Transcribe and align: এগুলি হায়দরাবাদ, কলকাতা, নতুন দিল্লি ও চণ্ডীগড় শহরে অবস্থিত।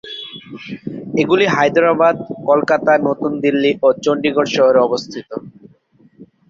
এগুলি 1.21 1.45
হায়দরাবাদ, 1.47 2.15
কলকাতা, 2.45 2.91
নতুন 3.07 3.31
দিল্লি 3.43 3.71
ও 3.81 3.97
চণ্ডীগড় 4.03 4.49
শহরে 4.55 4.79
অবস্থিত। 4.81 5.29